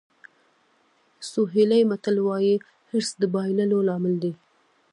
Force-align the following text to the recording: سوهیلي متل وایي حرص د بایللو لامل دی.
سوهیلي 1.31 1.81
متل 1.89 2.17
وایي 2.27 2.55
حرص 2.89 3.09
د 3.21 3.23
بایللو 3.33 3.79
لامل 3.87 4.15
دی. 4.23 4.33